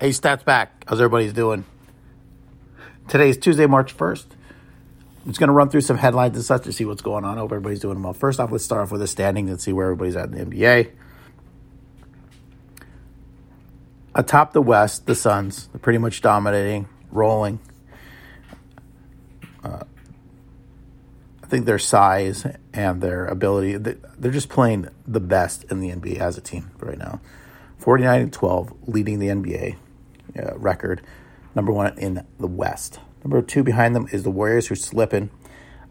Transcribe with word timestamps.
Hey, 0.00 0.10
Stats 0.10 0.44
Back. 0.44 0.84
How's 0.86 1.00
everybody's 1.00 1.32
doing? 1.32 1.64
Today 3.08 3.30
is 3.30 3.36
Tuesday, 3.36 3.66
March 3.66 3.96
1st. 3.96 4.26
I'm 4.30 5.26
just 5.26 5.40
going 5.40 5.48
to 5.48 5.52
run 5.52 5.70
through 5.70 5.80
some 5.80 5.98
headlines 5.98 6.36
and 6.36 6.44
such 6.44 6.62
to 6.62 6.72
see 6.72 6.84
what's 6.84 7.02
going 7.02 7.24
on. 7.24 7.36
I 7.36 7.40
hope 7.40 7.50
everybody's 7.50 7.80
doing 7.80 8.00
well. 8.00 8.12
First 8.12 8.38
off, 8.38 8.52
let's 8.52 8.62
start 8.62 8.82
off 8.82 8.92
with 8.92 9.00
the 9.00 9.08
standings 9.08 9.50
and 9.50 9.60
see 9.60 9.72
where 9.72 9.86
everybody's 9.86 10.14
at 10.14 10.26
in 10.26 10.50
the 10.50 10.56
NBA. 10.56 10.92
Atop 14.14 14.52
the 14.52 14.62
West, 14.62 15.06
the 15.06 15.16
Suns, 15.16 15.66
they're 15.72 15.80
pretty 15.80 15.98
much 15.98 16.20
dominating, 16.20 16.88
rolling. 17.10 17.58
Uh, 19.64 19.82
I 21.42 21.46
think 21.48 21.66
their 21.66 21.80
size 21.80 22.46
and 22.72 23.00
their 23.00 23.26
ability, 23.26 23.78
they're 23.78 24.30
just 24.30 24.48
playing 24.48 24.90
the 25.08 25.18
best 25.18 25.64
in 25.64 25.80
the 25.80 25.90
NBA 25.90 26.18
as 26.18 26.38
a 26.38 26.40
team 26.40 26.70
right 26.78 26.98
now. 26.98 27.20
49 27.78 28.20
and 28.20 28.32
12, 28.32 28.72
leading 28.86 29.18
the 29.18 29.26
NBA 29.26 29.74
uh, 30.36 30.56
record, 30.56 31.02
number 31.54 31.72
one 31.72 31.96
in 31.98 32.24
the 32.38 32.46
West. 32.46 33.00
Number 33.24 33.42
two 33.42 33.62
behind 33.62 33.94
them 33.94 34.08
is 34.12 34.22
the 34.22 34.30
Warriors, 34.30 34.68
who 34.68 34.72
are 34.72 34.76
slipping. 34.76 35.30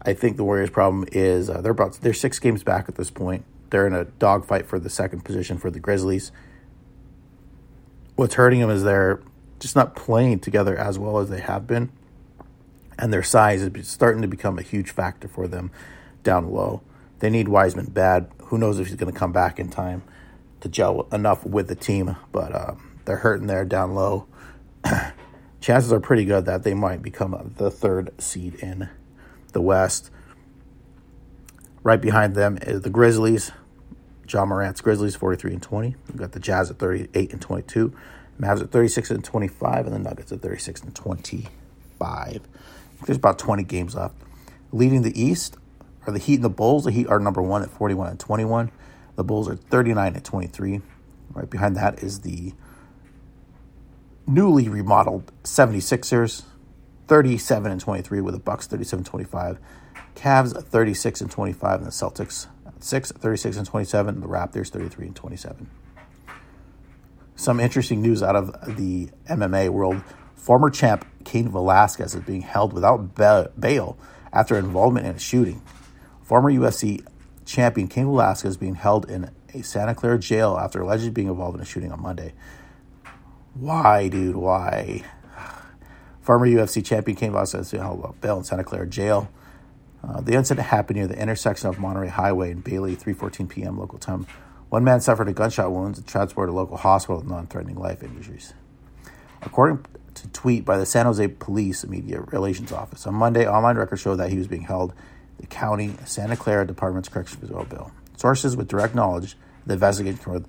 I 0.02 0.14
think 0.14 0.36
the 0.36 0.44
Warriors' 0.44 0.70
problem 0.70 1.06
is 1.12 1.50
uh, 1.50 1.60
they're 1.60 1.72
about 1.72 1.94
they're 2.00 2.14
six 2.14 2.38
games 2.38 2.62
back 2.62 2.88
at 2.88 2.94
this 2.94 3.10
point. 3.10 3.44
They're 3.70 3.86
in 3.86 3.94
a 3.94 4.04
dogfight 4.04 4.66
for 4.66 4.78
the 4.78 4.90
second 4.90 5.24
position 5.24 5.58
for 5.58 5.70
the 5.70 5.80
Grizzlies. 5.80 6.32
What's 8.16 8.34
hurting 8.34 8.60
them 8.60 8.70
is 8.70 8.82
they're 8.82 9.20
just 9.60 9.76
not 9.76 9.94
playing 9.94 10.40
together 10.40 10.76
as 10.76 10.98
well 10.98 11.18
as 11.18 11.28
they 11.28 11.40
have 11.40 11.66
been, 11.66 11.90
and 12.98 13.12
their 13.12 13.22
size 13.22 13.62
is 13.62 13.88
starting 13.88 14.22
to 14.22 14.28
become 14.28 14.58
a 14.58 14.62
huge 14.62 14.90
factor 14.90 15.28
for 15.28 15.46
them 15.46 15.70
down 16.22 16.50
low. 16.50 16.80
They 17.18 17.30
need 17.30 17.48
Wiseman 17.48 17.86
bad. 17.86 18.30
Who 18.44 18.58
knows 18.58 18.78
if 18.78 18.86
he's 18.86 18.96
going 18.96 19.12
to 19.12 19.18
come 19.18 19.32
back 19.32 19.58
in 19.58 19.68
time 19.68 20.02
to 20.60 20.68
gel 20.68 21.06
enough 21.12 21.44
with 21.44 21.68
the 21.68 21.74
team, 21.74 22.16
but 22.32 22.54
uh, 22.54 22.74
they're 23.08 23.16
hurting 23.16 23.46
there 23.46 23.64
down 23.64 23.94
low. 23.94 24.26
Chances 25.62 25.90
are 25.94 25.98
pretty 25.98 26.26
good 26.26 26.44
that 26.44 26.62
they 26.62 26.74
might 26.74 27.00
become 27.00 27.54
the 27.56 27.70
third 27.70 28.10
seed 28.20 28.56
in 28.56 28.90
the 29.54 29.62
West. 29.62 30.10
Right 31.82 32.00
behind 32.00 32.34
them 32.34 32.58
is 32.60 32.82
the 32.82 32.90
Grizzlies. 32.90 33.50
Ja 34.28 34.44
Morant's 34.44 34.82
Grizzlies 34.82 35.16
43 35.16 35.54
and 35.54 35.62
20. 35.62 35.96
We've 36.06 36.16
got 36.18 36.32
the 36.32 36.38
Jazz 36.38 36.70
at 36.70 36.78
38 36.78 37.32
and 37.32 37.40
22. 37.40 37.94
Mavs 38.38 38.60
at 38.60 38.70
36 38.70 39.10
and 39.10 39.24
25, 39.24 39.86
and 39.86 39.94
the 39.94 39.98
Nuggets 39.98 40.30
at 40.30 40.42
36 40.42 40.82
and 40.82 40.94
25. 40.94 42.40
There's 43.06 43.16
about 43.16 43.38
20 43.38 43.62
games 43.62 43.94
left. 43.94 44.16
Leading 44.70 45.00
the 45.00 45.18
East 45.18 45.56
are 46.06 46.12
the 46.12 46.18
Heat 46.18 46.34
and 46.34 46.44
the 46.44 46.50
Bulls. 46.50 46.84
The 46.84 46.90
Heat 46.90 47.06
are 47.06 47.18
number 47.18 47.40
one 47.40 47.62
at 47.62 47.70
41 47.70 48.10
and 48.10 48.20
21. 48.20 48.70
The 49.16 49.24
Bulls 49.24 49.48
are 49.48 49.56
39 49.56 50.14
and 50.14 50.24
23. 50.24 50.82
Right 51.32 51.48
behind 51.48 51.74
that 51.76 52.02
is 52.02 52.20
the 52.20 52.52
newly 54.28 54.68
remodeled 54.68 55.32
76ers, 55.42 56.42
37 57.08 57.72
and 57.72 57.80
23 57.80 58.20
with 58.20 58.34
the 58.34 58.40
Bucks 58.40 58.66
37 58.66 59.04
25. 59.04 59.58
Cavs 60.14 60.62
36 60.62 61.20
and 61.20 61.30
25 61.30 61.78
and 61.78 61.86
the 61.86 61.90
Celtics 61.90 62.46
6 62.80 63.12
36 63.12 63.56
and 63.56 63.66
27, 63.66 64.20
the 64.20 64.26
Raptors 64.26 64.68
33 64.68 65.06
and 65.06 65.16
27. 65.16 65.70
Some 67.36 67.60
interesting 67.60 68.02
news 68.02 68.22
out 68.22 68.36
of 68.36 68.76
the 68.76 69.08
MMA 69.28 69.70
world. 69.70 70.02
Former 70.34 70.70
champ 70.70 71.06
Cain 71.24 71.48
Velasquez 71.48 72.14
is 72.14 72.22
being 72.22 72.42
held 72.42 72.72
without 72.72 73.14
bail 73.14 73.96
after 74.32 74.58
involvement 74.58 75.06
in 75.06 75.16
a 75.16 75.18
shooting. 75.18 75.62
Former 76.22 76.50
UFC 76.50 77.06
champion 77.44 77.88
Cain 77.88 78.06
Velasquez 78.06 78.50
is 78.50 78.56
being 78.56 78.74
held 78.74 79.08
in 79.08 79.30
a 79.54 79.62
Santa 79.62 79.94
Clara 79.94 80.18
jail 80.18 80.58
after 80.60 80.80
allegedly 80.80 81.10
being 81.10 81.28
involved 81.28 81.56
in 81.56 81.62
a 81.62 81.64
shooting 81.64 81.92
on 81.92 82.02
Monday. 82.02 82.34
Why, 83.58 84.06
dude? 84.06 84.36
Why? 84.36 85.02
Former 86.20 86.46
UFC 86.46 86.84
champion 86.84 87.16
held 87.16 88.04
up 88.04 88.20
bail 88.20 88.38
in 88.38 88.44
Santa 88.44 88.62
Clara 88.62 88.86
jail. 88.86 89.28
Uh, 90.06 90.20
the 90.20 90.34
incident 90.34 90.68
happened 90.68 90.96
near 90.96 91.08
the 91.08 91.20
intersection 91.20 91.68
of 91.68 91.80
Monterey 91.80 92.08
Highway 92.08 92.52
and 92.52 92.62
Bailey, 92.62 92.94
3:14 92.94 93.48
p.m. 93.48 93.76
local 93.76 93.98
time. 93.98 94.28
One 94.68 94.84
man 94.84 95.00
suffered 95.00 95.28
a 95.28 95.32
gunshot 95.32 95.72
wound 95.72 95.96
and 95.96 96.06
transported 96.06 96.52
to 96.52 96.56
local 96.56 96.76
hospital 96.76 97.16
with 97.16 97.26
non-threatening 97.26 97.76
life 97.76 98.04
injuries. 98.04 98.54
According 99.42 99.84
to 100.14 100.28
tweet 100.28 100.64
by 100.64 100.78
the 100.78 100.86
San 100.86 101.06
Jose 101.06 101.26
Police 101.26 101.84
Media 101.84 102.20
Relations 102.20 102.70
Office 102.70 103.08
on 103.08 103.14
Monday, 103.14 103.48
online 103.48 103.76
records 103.76 104.02
show 104.02 104.14
that 104.14 104.30
he 104.30 104.38
was 104.38 104.46
being 104.46 104.62
held 104.62 104.92
the 105.40 105.48
county 105.48 105.94
Santa 106.04 106.36
Clara 106.36 106.64
Department's 106.64 107.08
Correctional 107.08 107.64
Bill. 107.64 107.90
Sources 108.16 108.56
with 108.56 108.68
direct 108.68 108.94
knowledge 108.94 109.36
the 109.66 109.74
investigation 109.74 110.44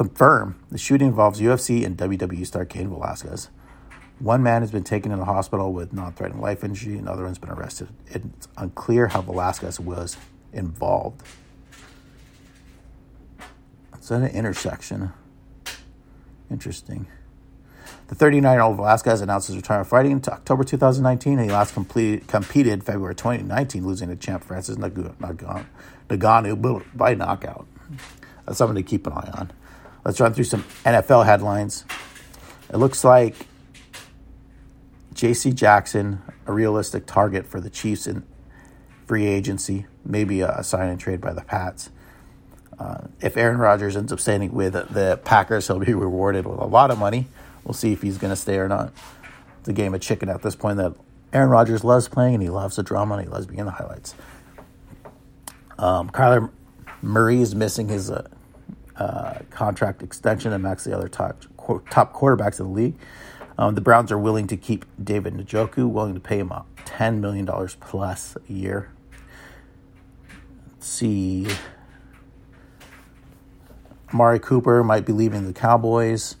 confirm 0.00 0.56
the 0.70 0.78
shooting 0.78 1.08
involves 1.08 1.42
UFC 1.42 1.84
and 1.84 1.94
WWE 1.94 2.46
star 2.46 2.64
Cain 2.64 2.88
Velasquez. 2.88 3.50
One 4.18 4.42
man 4.42 4.62
has 4.62 4.70
been 4.70 4.82
taken 4.82 5.12
in 5.12 5.18
the 5.18 5.26
hospital 5.26 5.74
with 5.74 5.92
non-threatening 5.92 6.40
life 6.40 6.64
injury, 6.64 6.96
another 6.96 7.24
one's 7.24 7.36
been 7.36 7.50
arrested. 7.50 7.88
It's 8.06 8.48
unclear 8.56 9.08
how 9.08 9.20
Velasquez 9.20 9.78
was 9.78 10.16
involved. 10.54 11.22
It's 13.94 14.10
at 14.10 14.22
an 14.22 14.28
intersection. 14.28 15.12
Interesting. 16.50 17.06
The 18.08 18.14
39-year-old 18.14 18.76
Velasquez 18.76 19.20
announced 19.20 19.48
his 19.48 19.56
retirement 19.56 19.90
fighting 19.90 20.12
in 20.12 20.22
October 20.26 20.64
2019, 20.64 21.34
and 21.34 21.42
he 21.42 21.54
last 21.54 21.74
completed, 21.74 22.26
competed 22.26 22.84
February 22.84 23.14
2019, 23.14 23.86
losing 23.86 24.08
to 24.08 24.16
champ 24.16 24.44
Francis 24.44 24.78
Ngannou 24.78 26.84
by 26.96 27.12
knockout. 27.12 27.66
That's 28.46 28.56
something 28.56 28.82
to 28.82 28.82
keep 28.82 29.06
an 29.06 29.12
eye 29.12 29.30
on. 29.34 29.52
Let's 30.04 30.20
run 30.20 30.32
through 30.32 30.44
some 30.44 30.64
NFL 30.84 31.26
headlines. 31.26 31.84
It 32.72 32.76
looks 32.76 33.04
like 33.04 33.46
J.C. 35.12 35.52
Jackson, 35.52 36.22
a 36.46 36.52
realistic 36.52 37.04
target 37.06 37.46
for 37.46 37.60
the 37.60 37.68
Chiefs 37.68 38.06
in 38.06 38.24
free 39.06 39.26
agency, 39.26 39.86
maybe 40.04 40.40
a, 40.40 40.62
sign 40.62 40.88
and 40.88 40.98
trade 40.98 41.20
by 41.20 41.32
the 41.32 41.42
Pats. 41.42 41.90
Uh, 42.78 43.08
if 43.20 43.36
Aaron 43.36 43.58
Rodgers 43.58 43.96
ends 43.96 44.12
up 44.12 44.20
staying 44.20 44.52
with 44.52 44.72
the 44.72 45.20
Packers, 45.24 45.66
he'll 45.66 45.78
be 45.78 45.92
rewarded 45.92 46.46
with 46.46 46.58
a 46.58 46.64
lot 46.64 46.90
of 46.90 46.98
money. 46.98 47.26
We'll 47.64 47.74
see 47.74 47.92
if 47.92 48.00
he's 48.00 48.16
going 48.16 48.30
to 48.30 48.36
stay 48.36 48.56
or 48.56 48.68
not. 48.68 48.92
It's 49.58 49.68
a 49.68 49.72
game 49.74 49.94
of 49.94 50.00
chicken 50.00 50.30
at 50.30 50.40
this 50.40 50.56
point 50.56 50.78
that 50.78 50.94
Aaron 51.32 51.50
Rodgers 51.50 51.84
loves 51.84 52.08
playing 52.08 52.34
and 52.34 52.42
he 52.42 52.48
loves 52.48 52.76
the 52.76 52.82
drama 52.82 53.16
and 53.16 53.24
he 53.24 53.28
loves 53.28 53.46
being 53.46 53.58
in 53.58 53.66
the 53.66 53.72
highlights. 53.72 54.14
Um, 55.78 56.08
Kyler 56.10 56.50
Murray 57.02 57.42
is 57.42 57.54
missing 57.54 57.88
his 57.88 58.10
uh, 58.10 58.28
uh, 59.00 59.38
contract 59.48 60.02
extension 60.02 60.52
amongst 60.52 60.84
the 60.84 60.94
other 60.94 61.08
top, 61.08 61.42
top 61.88 62.12
quarterbacks 62.12 62.60
in 62.60 62.66
the 62.66 62.72
league. 62.72 62.94
Um, 63.56 63.74
the 63.74 63.80
Browns 63.80 64.12
are 64.12 64.18
willing 64.18 64.46
to 64.48 64.56
keep 64.56 64.84
David 65.02 65.34
Njoku, 65.34 65.90
willing 65.90 66.14
to 66.14 66.20
pay 66.20 66.38
him 66.38 66.52
$10 66.84 67.20
million 67.20 67.46
plus 67.80 68.36
a 68.48 68.52
year. 68.52 68.92
Let's 70.74 70.86
see. 70.86 71.48
Amari 74.12 74.38
Cooper 74.38 74.84
might 74.84 75.06
be 75.06 75.12
leaving 75.12 75.46
the 75.46 75.52
Cowboys. 75.54 76.36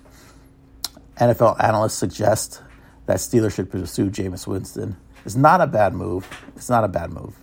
NFL 1.16 1.62
analysts 1.62 1.94
suggest 1.94 2.62
that 3.06 3.18
Steelers 3.18 3.54
should 3.54 3.70
pursue 3.70 4.10
Jameis 4.10 4.46
Winston. 4.46 4.96
It's 5.24 5.36
not 5.36 5.60
a 5.60 5.66
bad 5.66 5.94
move. 5.94 6.28
It's 6.56 6.68
not 6.68 6.84
a 6.84 6.88
bad 6.88 7.10
move. 7.10 7.36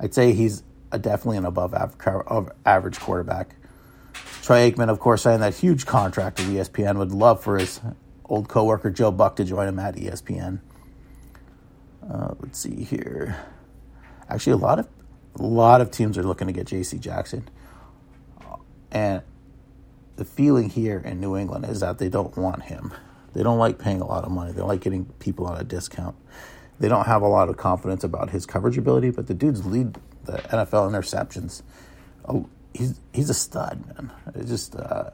I'd 0.00 0.14
say 0.14 0.32
he's 0.32 0.62
definitely 0.90 1.36
an 1.36 1.44
above 1.44 1.74
average 2.64 2.98
quarterback. 2.98 3.54
Troy 4.42 4.70
Aikman, 4.70 4.88
of 4.88 4.98
course, 4.98 5.22
signed 5.22 5.42
that 5.42 5.54
huge 5.54 5.86
contract 5.86 6.38
with 6.38 6.48
ESPN. 6.48 6.96
Would 6.98 7.12
love 7.12 7.42
for 7.42 7.58
his 7.58 7.80
old 8.24 8.48
coworker 8.48 8.90
Joe 8.90 9.10
Buck 9.10 9.36
to 9.36 9.44
join 9.44 9.68
him 9.68 9.78
at 9.78 9.96
ESPN. 9.96 10.60
Uh, 12.08 12.34
let's 12.40 12.58
see 12.58 12.84
here. 12.84 13.36
Actually, 14.28 14.54
a 14.54 14.56
lot 14.56 14.78
of 14.78 14.88
a 15.38 15.42
lot 15.42 15.80
of 15.80 15.90
teams 15.90 16.18
are 16.18 16.22
looking 16.22 16.46
to 16.46 16.52
get 16.52 16.66
J.C. 16.66 16.98
Jackson, 16.98 17.48
and 18.90 19.22
the 20.16 20.24
feeling 20.24 20.68
here 20.68 20.98
in 20.98 21.20
New 21.20 21.36
England 21.36 21.64
is 21.64 21.80
that 21.80 21.98
they 21.98 22.08
don't 22.08 22.36
want 22.36 22.64
him. 22.64 22.92
They 23.32 23.42
don't 23.42 23.58
like 23.58 23.78
paying 23.78 24.00
a 24.00 24.06
lot 24.06 24.24
of 24.24 24.32
money. 24.32 24.52
They 24.52 24.62
like 24.62 24.80
getting 24.80 25.04
people 25.18 25.46
on 25.46 25.60
a 25.60 25.64
discount. 25.64 26.16
They 26.80 26.88
don't 26.88 27.06
have 27.06 27.22
a 27.22 27.28
lot 27.28 27.48
of 27.48 27.56
confidence 27.56 28.02
about 28.02 28.30
his 28.30 28.46
coverage 28.46 28.76
ability, 28.76 29.10
but 29.10 29.28
the 29.28 29.34
dude's 29.34 29.64
lead 29.64 29.98
the 30.24 30.38
NFL 30.38 30.90
interceptions. 30.90 31.62
He's 32.74 33.00
he's 33.12 33.30
a 33.30 33.34
stud, 33.34 33.84
man. 33.86 34.12
Just 34.46 34.76
uh, 34.76 35.10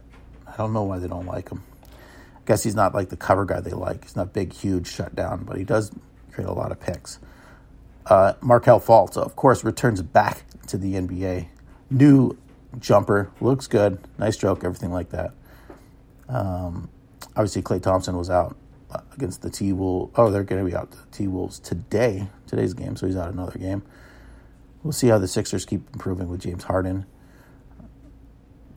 I 0.46 0.56
don't 0.56 0.72
know 0.72 0.82
why 0.82 0.98
they 0.98 1.08
don't 1.08 1.26
like 1.26 1.50
him. 1.50 1.62
I 1.84 2.40
guess 2.46 2.62
he's 2.62 2.74
not 2.74 2.94
like 2.94 3.08
the 3.08 3.16
cover 3.16 3.44
guy 3.44 3.60
they 3.60 3.70
like. 3.70 4.04
He's 4.04 4.16
not 4.16 4.32
big, 4.32 4.52
huge, 4.52 4.86
shut 4.86 5.14
down, 5.14 5.44
but 5.44 5.56
he 5.56 5.64
does 5.64 5.90
create 6.32 6.48
a 6.48 6.52
lot 6.52 6.70
of 6.70 6.80
picks. 6.80 7.18
Uh, 8.06 8.34
Markelle 8.40 8.80
Fultz, 8.80 9.16
of 9.16 9.34
course, 9.34 9.64
returns 9.64 10.00
back 10.00 10.44
to 10.68 10.78
the 10.78 10.94
NBA. 10.94 11.48
New 11.90 12.38
jumper, 12.78 13.32
looks 13.40 13.66
good, 13.66 13.98
nice 14.18 14.34
stroke, 14.34 14.64
everything 14.64 14.92
like 14.92 15.10
that. 15.10 15.32
Um, 16.28 16.88
obviously, 17.34 17.62
Klay 17.62 17.82
Thompson 17.82 18.16
was 18.16 18.30
out 18.30 18.56
against 19.14 19.42
the 19.42 19.50
T 19.50 19.72
Wolves. 19.72 20.12
Oh, 20.16 20.30
they're 20.30 20.44
going 20.44 20.64
to 20.64 20.70
be 20.70 20.76
out 20.76 20.90
the 20.90 20.98
T 21.10 21.26
Wolves 21.26 21.58
today, 21.58 22.28
today's 22.46 22.74
game, 22.74 22.96
so 22.96 23.06
he's 23.06 23.16
out 23.16 23.32
another 23.32 23.58
game. 23.58 23.82
We'll 24.82 24.92
see 24.92 25.08
how 25.08 25.18
the 25.18 25.28
Sixers 25.28 25.64
keep 25.64 25.82
improving 25.92 26.28
with 26.28 26.40
James 26.40 26.64
Harden. 26.64 27.06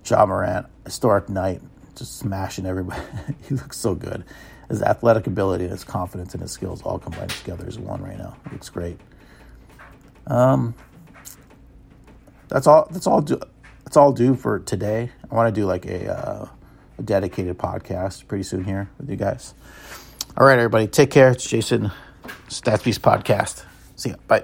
Ja 0.09 0.25
Morant, 0.25 0.67
historic 0.85 1.29
night, 1.29 1.61
just 1.95 2.17
smashing 2.17 2.65
everybody. 2.65 3.01
he 3.47 3.55
looks 3.55 3.77
so 3.77 3.95
good. 3.95 4.23
His 4.69 4.81
athletic 4.81 5.27
ability 5.27 5.65
and 5.65 5.71
his 5.71 5.83
confidence 5.83 6.33
and 6.33 6.41
his 6.41 6.51
skills 6.51 6.81
all 6.83 6.99
combined 6.99 7.31
together 7.31 7.65
as 7.67 7.79
one 7.79 8.03
right 8.03 8.17
now. 8.17 8.37
Looks 8.51 8.69
great. 8.69 8.99
Um, 10.27 10.75
that's 12.49 12.67
all. 12.67 12.87
That's 12.91 13.07
all. 13.07 13.21
Do, 13.21 13.39
that's 13.83 13.97
all 13.97 14.11
due 14.11 14.35
for 14.35 14.59
today. 14.59 15.11
I 15.31 15.35
want 15.35 15.53
to 15.53 15.61
do 15.61 15.65
like 15.65 15.85
a, 15.87 16.11
uh, 16.15 16.47
a 16.99 17.01
dedicated 17.01 17.57
podcast 17.57 18.27
pretty 18.27 18.43
soon 18.43 18.63
here 18.63 18.89
with 18.99 19.09
you 19.09 19.15
guys. 19.15 19.55
All 20.37 20.45
right, 20.45 20.59
everybody, 20.59 20.87
take 20.87 21.09
care. 21.09 21.29
It's 21.31 21.47
Jason 21.47 21.91
Statsbeast 22.47 22.99
podcast. 22.99 23.63
See 23.95 24.09
ya. 24.09 24.15
Bye. 24.27 24.43